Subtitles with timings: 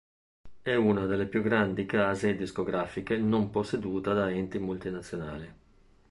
[0.63, 5.53] È una delle più grandi case discografiche non posseduta da enti multinazionali.